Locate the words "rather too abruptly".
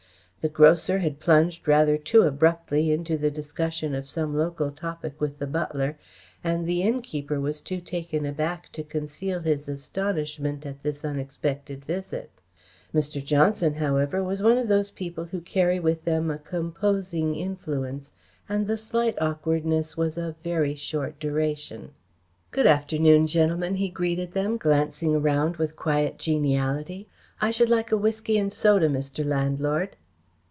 1.67-2.89